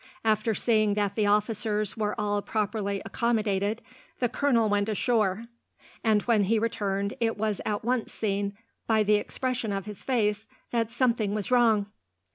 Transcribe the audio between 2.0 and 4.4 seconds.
all properly accommodated, the